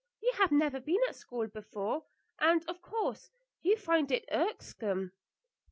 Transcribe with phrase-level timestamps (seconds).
[0.19, 2.03] You have never been at school before,
[2.39, 3.29] and of course
[3.61, 5.11] you find it irksome."